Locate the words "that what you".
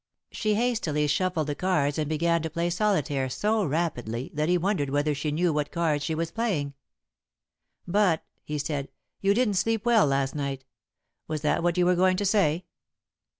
11.41-11.85